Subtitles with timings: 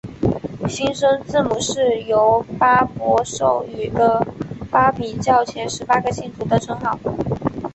[0.67, 4.25] 新生字母是由巴孛授予的
[4.71, 6.97] 巴比教前十八个信徒的称号。